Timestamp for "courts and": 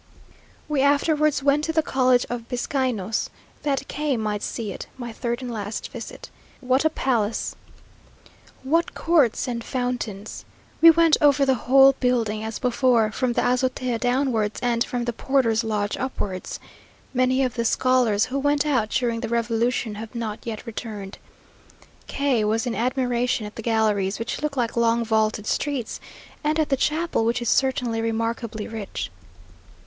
8.95-9.63